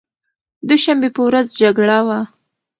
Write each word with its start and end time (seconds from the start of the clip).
دوشنبې 0.67 1.09
په 1.15 1.21
ورځ 1.27 1.47
جګړه 1.61 1.97
وه. 2.07 2.19